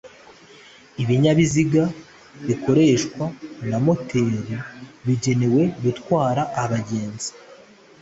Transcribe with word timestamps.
ibinyabiziga 1.01 1.83
bikoreshwa 2.47 3.25
na 3.69 3.77
moteri 3.85 4.39
bigenewe 5.05 5.61
gutwara 5.83 6.41
abagenzi 6.63 7.31